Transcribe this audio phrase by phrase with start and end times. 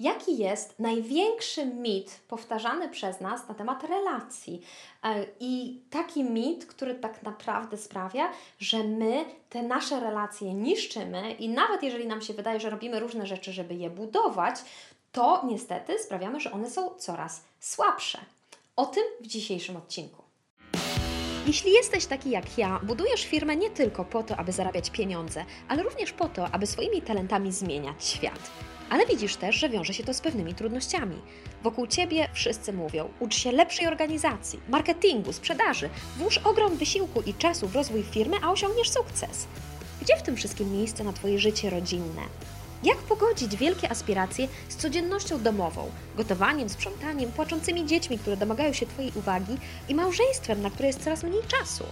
[0.00, 4.62] jaki jest największy mit powtarzany przez nas na temat relacji.
[5.04, 11.48] E, I taki mit, który tak naprawdę sprawia, że my te nasze relacje niszczymy i
[11.48, 14.56] nawet jeżeli nam się wydaje, że robimy różne rzeczy, żeby je budować,
[15.12, 18.18] to niestety sprawiamy, że one są coraz słabsze.
[18.76, 20.22] O tym w dzisiejszym odcinku.
[21.46, 25.82] Jeśli jesteś taki jak ja, budujesz firmę nie tylko po to, aby zarabiać pieniądze, ale
[25.82, 28.50] również po to, aby swoimi talentami zmieniać świat.
[28.90, 31.16] Ale widzisz też, że wiąże się to z pewnymi trudnościami.
[31.62, 37.68] Wokół ciebie wszyscy mówią: ucz się lepszej organizacji, marketingu, sprzedaży, włóż ogrom wysiłku i czasu
[37.68, 39.46] w rozwój firmy, a osiągniesz sukces.
[40.02, 42.22] Gdzie w tym wszystkim miejsce na Twoje życie rodzinne?
[42.84, 49.12] Jak pogodzić wielkie aspiracje z codziennością domową, gotowaniem, sprzątaniem, płaczącymi dziećmi, które domagają się Twojej
[49.16, 49.56] uwagi
[49.88, 51.84] i małżeństwem, na które jest coraz mniej czasu?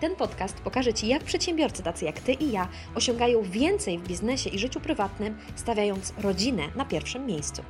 [0.00, 4.50] Ten podcast pokaże Ci, jak przedsiębiorcy tacy jak Ty i ja osiągają więcej w biznesie
[4.50, 7.62] i życiu prywatnym, stawiając rodzinę na pierwszym miejscu.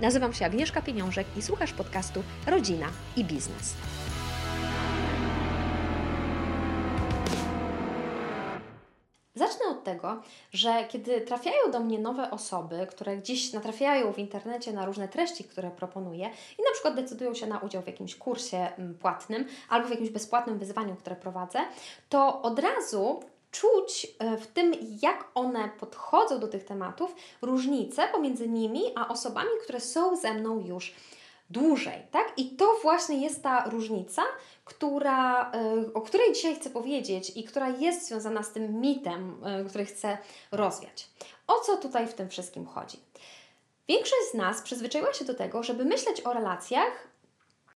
[0.00, 3.74] Nazywam się Agnieszka Pieniążek i słuchasz podcastu Rodzina i Biznes.
[9.36, 14.72] Zacznę od tego, że kiedy trafiają do mnie nowe osoby, które gdzieś natrafiają w internecie
[14.72, 18.56] na różne treści, które proponuję i na przykład decydują się na udział w jakimś kursie
[18.56, 21.58] mm, płatnym albo w jakimś bezpłatnym wyzwaniu, które prowadzę,
[22.08, 28.48] to od razu czuć e, w tym, jak one podchodzą do tych tematów, różnice pomiędzy
[28.48, 30.94] nimi a osobami, które są ze mną już
[31.50, 32.32] dłużej, tak?
[32.36, 34.22] I to właśnie jest ta różnica,
[34.64, 39.64] która, e, o której dzisiaj chcę powiedzieć i która jest związana z tym mitem, e,
[39.64, 40.18] który chcę
[40.52, 41.08] rozwiać.
[41.46, 42.98] O co tutaj w tym wszystkim chodzi?
[43.88, 47.08] Większość z nas przyzwyczaiła się do tego, żeby myśleć o relacjach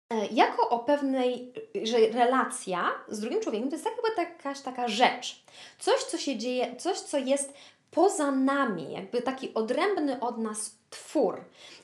[0.10, 5.44] e, jako o pewnej, że relacja z drugim człowiekiem to jest jakby jakaś taka rzecz.
[5.80, 7.54] Coś, co się dzieje, coś, co jest
[7.96, 11.44] poza nami, jakby taki odrębny od nas twór.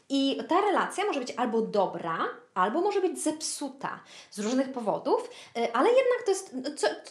[0.09, 2.17] I ta relacja może być albo dobra,
[2.53, 3.99] albo może być zepsuta
[4.31, 6.55] z różnych powodów, y, ale jednak to jest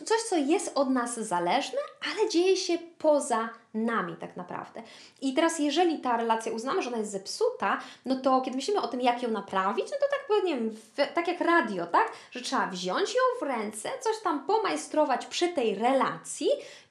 [0.05, 1.79] coś, co jest od nas zależne,
[2.13, 4.83] ale dzieje się poza nami tak naprawdę.
[5.21, 8.89] I teraz, jeżeli ta relacja uznamy, że ona jest zepsuta, no to kiedy myślimy o
[8.89, 10.77] tym, jak ją naprawić, no to tak, nie wiem,
[11.15, 12.13] tak jak radio, tak?
[12.31, 16.49] Że trzeba wziąć ją w ręce, coś tam pomajstrować przy tej relacji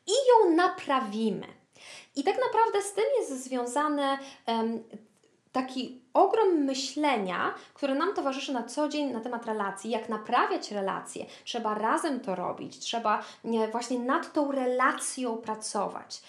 [0.07, 1.58] i ją naprawimy.
[2.15, 4.83] I tak naprawdę z tym jest związane um,
[5.51, 11.25] taki ogrom myślenia, które nam towarzyszy na co dzień na temat relacji, jak naprawiać relacje.
[11.43, 13.23] Trzeba razem to robić, trzeba
[13.71, 16.21] właśnie nad tą relacją pracować.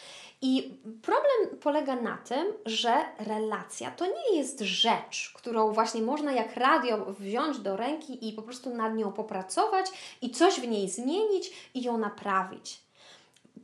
[0.42, 6.56] I problem polega na tym, że relacja to nie jest rzecz, którą właśnie można jak
[6.56, 9.86] radio wziąć do ręki i po prostu nad nią popracować
[10.22, 12.89] i coś w niej zmienić i ją naprawić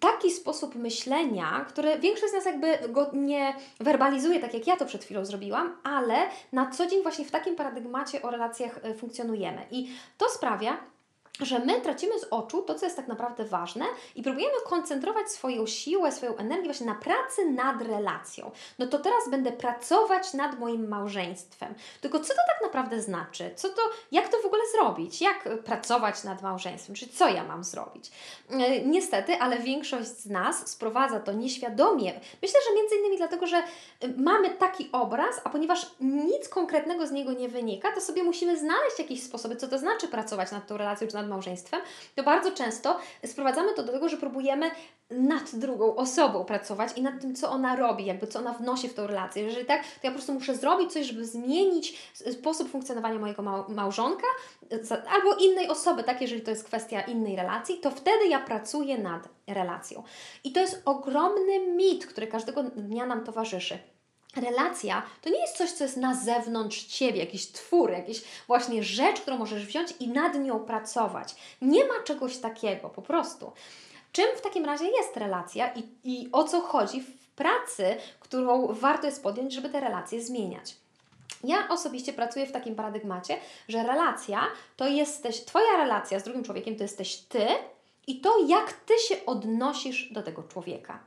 [0.00, 4.86] taki sposób myślenia, który większość z nas jakby go nie werbalizuje, tak jak ja to
[4.86, 6.16] przed chwilą zrobiłam, ale
[6.52, 9.66] na co dzień właśnie w takim paradygmacie o relacjach e, funkcjonujemy.
[9.70, 10.76] I to sprawia,
[11.41, 15.66] że my tracimy z oczu to, co jest tak naprawdę ważne i próbujemy koncentrować swoją
[15.66, 18.50] siłę, swoją energię właśnie na pracy nad relacją.
[18.78, 21.74] No to teraz będę pracować nad moim małżeństwem.
[22.00, 23.50] Tylko co to tak naprawdę znaczy?
[23.56, 23.82] Co to,
[24.12, 25.20] jak to w ogóle zrobić?
[25.20, 26.97] Jak pracować nad małżeństwem?
[26.97, 28.10] Czy co ja mam zrobić?
[28.50, 32.20] E, niestety, ale większość z nas sprowadza to nieświadomie.
[32.42, 33.62] Myślę, że między innymi dlatego, że e,
[34.16, 38.98] mamy taki obraz, a ponieważ nic konkretnego z niego nie wynika, to sobie musimy znaleźć
[38.98, 41.81] jakieś sposoby, co to znaczy pracować nad tą relacją, czy nad małżeństwem,
[42.14, 44.70] to bardzo często sprowadzamy to do tego, że próbujemy
[45.10, 48.94] nad drugą osobą pracować i nad tym, co ona robi, jakby co ona wnosi w
[48.94, 49.42] tą relację.
[49.42, 54.26] Jeżeli tak, to ja po prostu muszę zrobić coś, żeby zmienić sposób funkcjonowania mojego małżonka
[55.09, 59.28] albo innej osoby, tak, jeżeli to jest kwestia innej relacji, to wtedy ja pracuję nad
[59.47, 60.03] relacją.
[60.44, 63.78] I to jest ogromny mit, który każdego dnia nam towarzyszy.
[64.36, 69.20] Relacja to nie jest coś, co jest na zewnątrz ciebie, jakiś twór, jakiś właśnie rzecz,
[69.20, 71.36] którą możesz wziąć i nad nią pracować.
[71.62, 73.52] Nie ma czegoś takiego, po prostu.
[74.12, 79.06] Czym w takim razie jest relacja i, i o co chodzi w pracy, którą warto
[79.06, 80.76] jest podjąć, żeby te relacje zmieniać?
[81.44, 83.38] Ja osobiście pracuję w takim paradygmacie,
[83.68, 84.42] że relacja
[84.77, 87.47] to jesteś, Twoja relacja z drugim człowiekiem to jesteś Ty
[88.06, 90.98] i to, jak Ty się odnosisz do tego człowieka.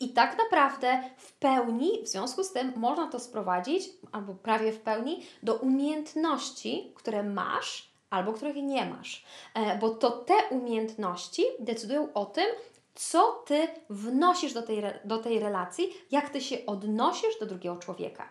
[0.00, 4.80] I tak naprawdę w pełni, w związku z tym, można to sprowadzić, albo prawie w
[4.80, 9.24] pełni, do umiejętności, które masz albo których nie masz.
[9.54, 12.46] E, bo to te umiejętności decydują o tym,
[12.94, 18.28] co ty wnosisz do tej, do tej relacji, jak ty się odnosisz do drugiego człowieka.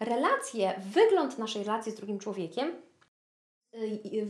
[0.00, 2.68] Relacje, wygląd naszej relacji z drugim człowiekiem
[3.74, 4.28] y, y,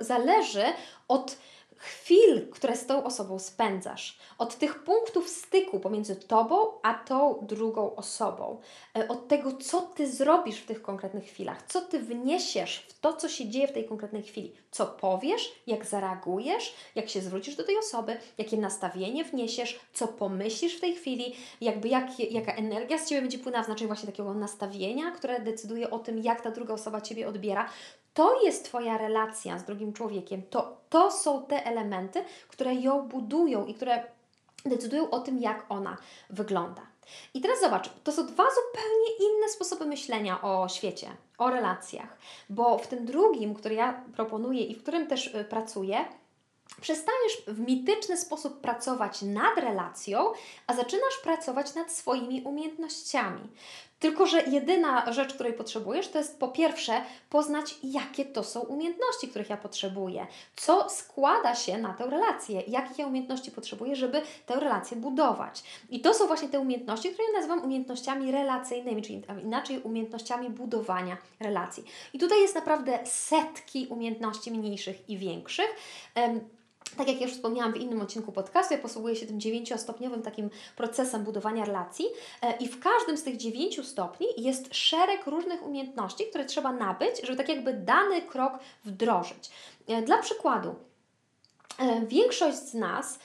[0.00, 0.64] zależy
[1.08, 1.38] od
[1.78, 7.96] chwil, które z tą osobą spędzasz, od tych punktów styku pomiędzy tobą a tą drugą
[7.96, 8.60] osobą,
[8.98, 13.12] e, od tego, co ty zrobisz w tych konkretnych chwilach, co ty wniesiesz w to,
[13.12, 17.64] co się dzieje w tej konkretnej chwili, co powiesz, jak zareagujesz, jak się zwrócisz do
[17.64, 23.08] tej osoby, jakie nastawienie wniesiesz, co pomyślisz w tej chwili, jakby jak, jaka energia z
[23.08, 26.74] ciebie będzie płynęła w znaczeniu właśnie takiego nastawienia, które decyduje o tym, jak ta druga
[26.74, 27.68] osoba ciebie odbiera
[28.18, 33.66] to jest Twoja relacja z drugim człowiekiem, to, to są te elementy, które ją budują
[33.66, 34.04] i które
[34.64, 35.96] decydują o tym, jak ona
[36.30, 36.82] wygląda.
[37.34, 42.18] I teraz zobacz, to są dwa zupełnie inne sposoby myślenia o świecie, o relacjach,
[42.50, 46.04] bo w tym drugim, który ja proponuję i w którym też y, pracuję,
[46.80, 50.32] przestajesz w mityczny sposób pracować nad relacją,
[50.66, 53.42] a zaczynasz pracować nad swoimi umiejętnościami.
[53.98, 57.00] Tylko, że jedyna rzecz, której potrzebujesz, to jest po pierwsze
[57.30, 63.02] poznać, jakie to są umiejętności, których ja potrzebuję, co składa się na tę relację, jakie
[63.02, 65.62] ja umiejętności potrzebuję, żeby tę relację budować.
[65.90, 71.16] I to są właśnie te umiejętności, które ja nazywam umiejętnościami relacyjnymi, czyli inaczej umiejętnościami budowania
[71.40, 71.84] relacji.
[72.12, 75.68] I tutaj jest naprawdę setki umiejętności mniejszych i większych
[76.96, 81.24] tak jak już wspomniałam w innym odcinku podcastu, ja posługuję się tym dziewięciostopniowym takim procesem
[81.24, 82.06] budowania relacji
[82.42, 87.20] e, i w każdym z tych dziewięciu stopni jest szereg różnych umiejętności, które trzeba nabyć,
[87.22, 88.52] żeby tak jakby dany krok
[88.84, 89.50] wdrożyć.
[89.88, 90.74] E, dla przykładu,
[91.78, 93.18] e, większość z nas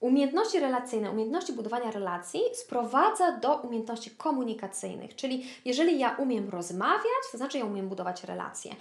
[0.00, 7.38] Umiejętności relacyjne, umiejętności budowania relacji sprowadza do umiejętności komunikacyjnych, czyli jeżeli ja umiem rozmawiać, to
[7.38, 8.72] znaczy ja umiem budować relacje.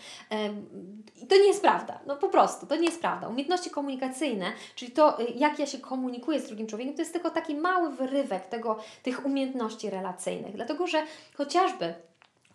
[1.16, 3.28] I to nie jest prawda, no po prostu, to nie jest prawda.
[3.28, 4.46] Umiejętności komunikacyjne,
[4.76, 7.90] czyli to, y, jak ja się komunikuję z drugim człowiekiem, to jest tylko taki mały
[7.90, 11.04] wyrywek tego, tych umiejętności relacyjnych, dlatego że
[11.38, 11.94] chociażby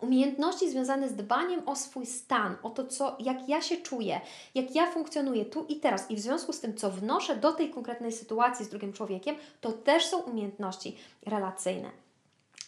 [0.01, 4.21] Umiejętności związane z dbaniem o swój stan, o to, co, jak ja się czuję,
[4.55, 7.69] jak ja funkcjonuję tu i teraz i w związku z tym, co wnoszę do tej
[7.69, 12.00] konkretnej sytuacji z drugim człowiekiem, to też są umiejętności relacyjne.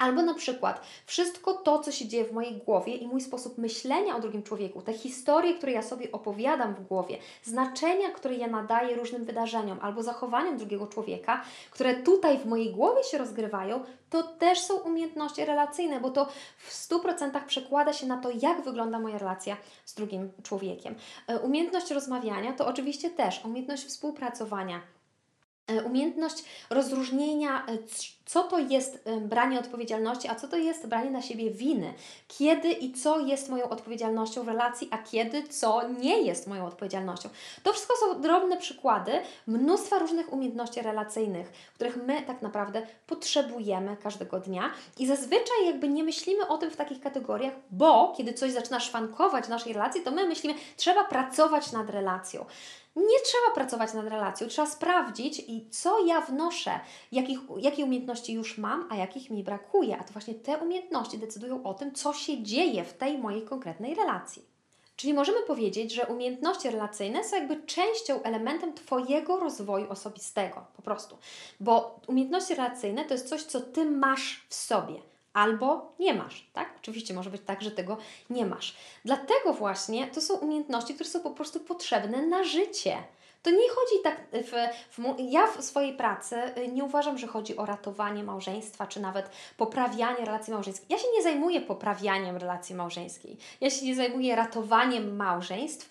[0.03, 4.15] Albo na przykład wszystko to, co się dzieje w mojej głowie i mój sposób myślenia
[4.15, 8.95] o drugim człowieku, te historie, które ja sobie opowiadam w głowie, znaczenia, które ja nadaję
[8.95, 14.59] różnym wydarzeniom albo zachowaniom drugiego człowieka, które tutaj w mojej głowie się rozgrywają, to też
[14.59, 16.27] są umiejętności relacyjne, bo to
[16.57, 20.95] w 100% przekłada się na to, jak wygląda moja relacja z drugim człowiekiem.
[21.27, 24.81] E, umiejętność rozmawiania to oczywiście też umiejętność współpracowania
[25.85, 27.77] umiejętność rozróżnienia, e,
[28.25, 31.93] co to jest e, branie odpowiedzialności, a co to jest branie na siebie winy.
[32.27, 37.29] Kiedy i co jest moją odpowiedzialnością w relacji, a kiedy co nie jest moją odpowiedzialnością.
[37.63, 39.11] To wszystko są drobne przykłady
[39.47, 46.03] mnóstwa różnych umiejętności relacyjnych, których my tak naprawdę potrzebujemy każdego dnia i zazwyczaj jakby nie
[46.03, 50.11] myślimy o tym w takich kategoriach, bo kiedy coś zaczyna szwankować w naszej relacji, to
[50.11, 52.45] my myślimy, trzeba pracować nad relacją.
[52.95, 56.79] Nie trzeba pracować nad relacją, trzeba sprawdzić, i co ja wnoszę,
[57.11, 59.97] jakich, jakie umiejętności już mam, a jakich mi brakuje.
[59.97, 63.95] A to właśnie te umiejętności decydują o tym, co się dzieje w tej mojej konkretnej
[63.95, 64.45] relacji.
[64.95, 71.17] Czyli możemy powiedzieć, że umiejętności relacyjne są jakby częścią, elementem Twojego rozwoju osobistego, po prostu.
[71.59, 76.73] Bo umiejętności relacyjne to jest coś, co Ty masz w sobie albo nie masz, tak?
[76.77, 77.97] Oczywiście może być tak, że tego
[78.29, 78.75] nie masz.
[79.05, 82.97] Dlatego właśnie to są umiejętności, które są po prostu potrzebne na życie.
[83.43, 84.51] To nie chodzi tak, w,
[84.97, 89.29] w, ja w swojej pracy y, nie uważam, że chodzi o ratowanie małżeństwa, czy nawet
[89.57, 90.87] poprawianie relacji małżeńskiej.
[90.89, 93.37] Ja się nie zajmuję poprawianiem relacji małżeńskiej.
[93.61, 95.89] Ja się nie zajmuję ratowaniem małżeństw,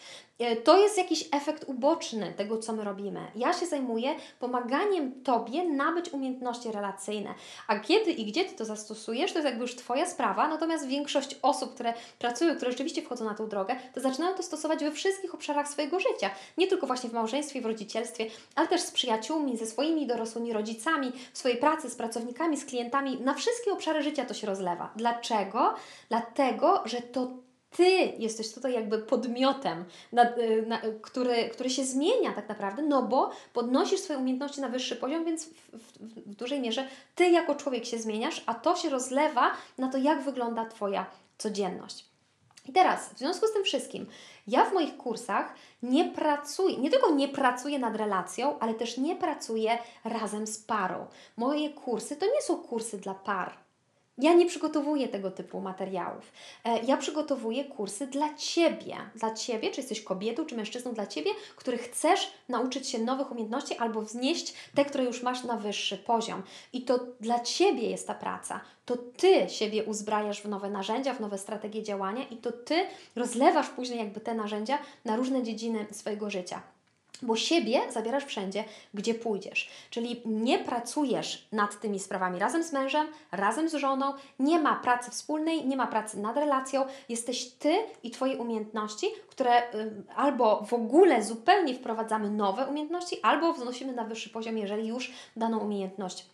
[0.64, 3.20] to jest jakiś efekt uboczny tego, co my robimy.
[3.34, 7.34] Ja się zajmuję pomaganiem Tobie nabyć umiejętności relacyjne.
[7.68, 11.38] A kiedy i gdzie Ty to zastosujesz, to jest jakby już Twoja sprawa, natomiast większość
[11.42, 15.34] osób, które pracują, które rzeczywiście wchodzą na tę drogę, to zaczynają to stosować we wszystkich
[15.34, 16.30] obszarach swojego życia.
[16.58, 21.12] Nie tylko właśnie w małżeństwie, w rodzicielstwie, ale też z przyjaciółmi, ze swoimi dorosłymi rodzicami,
[21.32, 23.20] w swojej pracy, z pracownikami, z klientami.
[23.20, 24.90] Na wszystkie obszary życia to się rozlewa.
[24.96, 25.74] Dlaczego?
[26.08, 27.30] Dlatego, że to
[27.76, 27.84] ty
[28.18, 33.30] jesteś tutaj jakby podmiotem, na, y, na, który, który się zmienia tak naprawdę, no bo
[33.52, 37.84] podnosisz swoje umiejętności na wyższy poziom, więc w, w, w dużej mierze Ty jako człowiek
[37.84, 41.06] się zmieniasz, a to się rozlewa na to, jak wygląda Twoja
[41.38, 42.12] codzienność.
[42.68, 44.06] I teraz, w związku z tym wszystkim,
[44.46, 49.16] ja w moich kursach nie pracuję, nie tylko nie pracuję nad relacją, ale też nie
[49.16, 51.06] pracuję razem z parą.
[51.36, 53.62] Moje kursy to nie są kursy dla par.
[54.18, 56.32] Ja nie przygotowuję tego typu materiałów.
[56.64, 58.96] E, ja przygotowuję kursy dla Ciebie.
[59.14, 63.76] Dla Ciebie, czy jesteś kobietą, czy mężczyzną, dla Ciebie, który chcesz nauczyć się nowych umiejętności
[63.76, 66.42] albo wznieść te, które już masz na wyższy poziom.
[66.72, 68.60] I to dla Ciebie jest ta praca.
[68.84, 73.68] To Ty siebie uzbrajasz w nowe narzędzia, w nowe strategie działania i to Ty rozlewasz
[73.68, 76.62] później jakby te narzędzia na różne dziedziny swojego życia.
[77.22, 78.64] Bo siebie zabierasz wszędzie,
[78.94, 79.70] gdzie pójdziesz.
[79.90, 85.10] Czyli nie pracujesz nad tymi sprawami razem z mężem, razem z żoną, nie ma pracy
[85.10, 86.84] wspólnej, nie ma pracy nad relacją.
[87.08, 93.52] Jesteś ty i Twoje umiejętności, które y, albo w ogóle zupełnie wprowadzamy nowe umiejętności, albo
[93.52, 96.31] wznosimy na wyższy poziom, jeżeli już daną umiejętność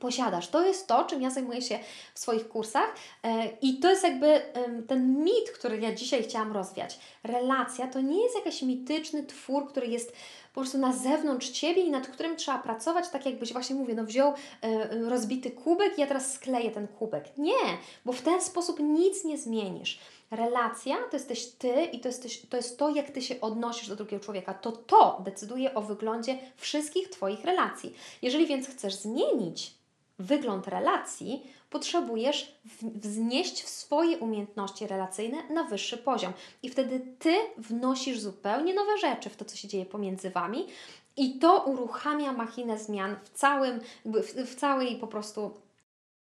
[0.00, 0.48] posiadasz.
[0.48, 1.78] To jest to, czym ja zajmuję się
[2.14, 4.42] w swoich kursach e, i to jest jakby
[4.88, 6.98] ten mit, który ja dzisiaj chciałam rozwiać.
[7.24, 10.12] Relacja to nie jest jakiś mityczny twór, który jest
[10.54, 14.04] po prostu na zewnątrz Ciebie i nad którym trzeba pracować, tak jakbyś właśnie mówię, no
[14.04, 17.38] wziął e, rozbity kubek i ja teraz skleję ten kubek.
[17.38, 19.98] Nie, bo w ten sposób nic nie zmienisz.
[20.30, 23.96] Relacja to jesteś Ty i to, jesteś, to jest to, jak Ty się odnosisz do
[23.96, 24.54] drugiego człowieka.
[24.54, 27.94] To to decyduje o wyglądzie wszystkich Twoich relacji.
[28.22, 29.74] Jeżeli więc chcesz zmienić
[30.20, 36.32] wygląd relacji, potrzebujesz wznieść swoje umiejętności relacyjne na wyższy poziom.
[36.62, 40.66] I wtedy ty wnosisz zupełnie nowe rzeczy w to, co się dzieje pomiędzy wami,
[41.16, 45.50] i to uruchamia machinę zmian w całym, w, w całej po prostu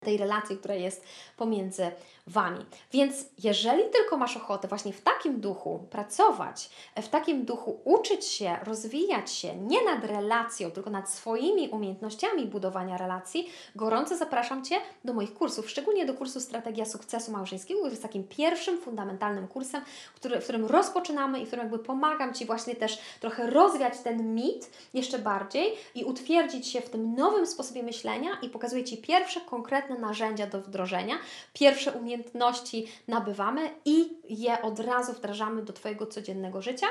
[0.06, 1.04] tej relacji, która jest
[1.36, 1.90] pomiędzy
[2.26, 2.66] Wami.
[2.92, 8.56] Więc jeżeli tylko masz ochotę właśnie w takim duchu pracować, w takim duchu uczyć się,
[8.64, 15.12] rozwijać się, nie nad relacją, tylko nad swoimi umiejętnościami budowania relacji, gorąco zapraszam Cię do
[15.12, 19.82] moich kursów, szczególnie do kursu Strategia Sukcesu Małżeńskiego, który jest takim pierwszym fundamentalnym kursem,
[20.14, 24.34] który, w którym rozpoczynamy i w którym jakby pomagam Ci właśnie też trochę rozwiać ten
[24.34, 29.40] mit jeszcze bardziej i utwierdzić się w tym nowym sposobie myślenia i pokazuję Ci pierwsze
[29.40, 31.14] konkretne narzędzia do wdrożenia,
[31.52, 36.86] pierwsze umiejętności, nabywamy i je od razu wdrażamy do Twojego codziennego życia.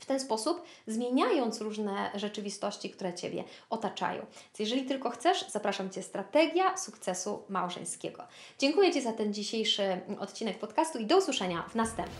[0.00, 4.26] W ten sposób zmieniając różne rzeczywistości, które Ciebie otaczają.
[4.58, 8.22] Jeżeli tylko chcesz, zapraszam Cię Strategia Sukcesu Małżeńskiego.
[8.58, 12.18] Dziękuję Ci za ten dzisiejszy odcinek podcastu i do usłyszenia w następnym.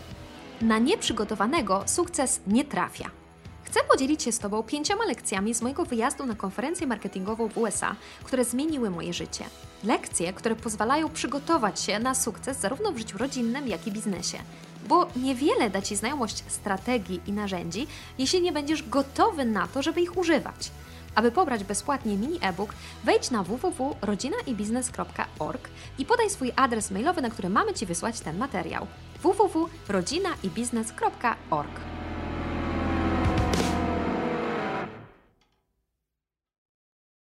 [0.60, 3.21] Na nieprzygotowanego sukces nie trafia.
[3.72, 7.96] Chcę podzielić się z Tobą pięcioma lekcjami z mojego wyjazdu na konferencję marketingową w USA,
[8.24, 9.44] które zmieniły moje życie.
[9.84, 14.38] Lekcje, które pozwalają przygotować się na sukces zarówno w życiu rodzinnym, jak i biznesie.
[14.88, 17.86] Bo niewiele da Ci znajomość strategii i narzędzi,
[18.18, 20.70] jeśli nie będziesz gotowy na to, żeby ich używać.
[21.14, 22.74] Aby pobrać bezpłatnie mini e-book,
[23.04, 28.86] wejdź na www.rodzinaibiznes.org i podaj swój adres mailowy, na który mamy Ci wysłać ten materiał.
[29.22, 32.01] www.rodzinaibiznes.org